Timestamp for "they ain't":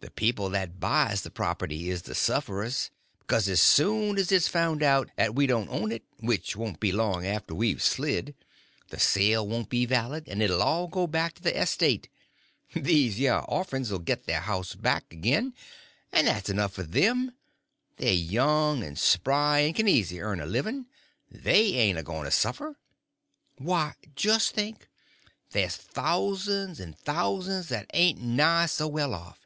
21.32-21.98